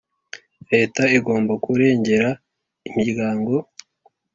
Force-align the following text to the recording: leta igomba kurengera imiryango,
leta 0.71 1.03
igomba 1.17 1.53
kurengera 1.63 2.29
imiryango, 2.87 3.53